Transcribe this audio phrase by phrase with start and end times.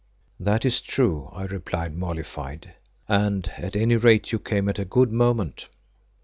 [0.39, 2.73] "That is true," I replied, mollified,
[3.07, 5.69] "and at any rate you came at a good moment."